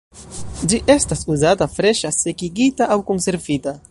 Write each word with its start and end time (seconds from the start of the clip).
Ĝi 0.71 0.79
estas 0.93 1.21
uzata 1.35 1.69
freŝa, 1.75 2.13
sekigita 2.17 2.91
aŭ 2.97 3.01
konservita. 3.13 3.79